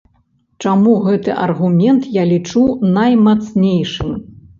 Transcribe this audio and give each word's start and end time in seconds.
Чаму 0.63 0.93
гэты 1.07 1.35
аргумент 1.45 2.07
я 2.15 2.23
лічу 2.31 2.63
наймацнейшым? 2.95 4.09